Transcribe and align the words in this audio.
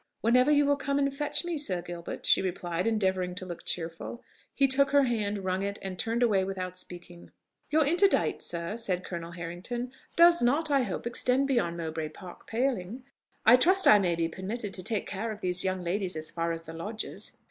"Whenever 0.21 0.49
you 0.49 0.65
will 0.65 0.77
come 0.77 0.97
and 0.97 1.13
fetch 1.13 1.45
me, 1.45 1.59
Sir 1.59 1.79
Gilbert," 1.83 2.25
she 2.25 2.41
replied, 2.41 2.87
endeavouring 2.87 3.35
to 3.35 3.45
look 3.45 3.63
cheerful. 3.63 4.23
He 4.55 4.67
took 4.67 4.89
her 4.89 5.03
hand, 5.03 5.43
wrung 5.45 5.61
it, 5.61 5.77
and 5.83 5.99
turned 5.99 6.23
away 6.23 6.43
without 6.43 6.75
speaking. 6.75 7.29
"Your 7.69 7.85
interdict, 7.85 8.41
sir," 8.41 8.77
said 8.77 9.05
Colonel 9.05 9.33
Harrington, 9.33 9.91
"does 10.15 10.41
not, 10.41 10.71
I 10.71 10.81
hope, 10.81 11.05
extend 11.05 11.47
beyond 11.47 11.77
Mowbray 11.77 12.09
Park 12.09 12.47
paling? 12.47 13.03
I 13.45 13.55
trust 13.57 13.87
I 13.87 13.99
may 13.99 14.15
be 14.15 14.27
permitted 14.27 14.73
to 14.73 14.81
take 14.81 15.05
care 15.05 15.31
of 15.31 15.41
these 15.41 15.63
young 15.63 15.83
ladies 15.83 16.15
as 16.15 16.31
far 16.31 16.51
as 16.51 16.63
the 16.63 16.73
lodges?" 16.73 17.37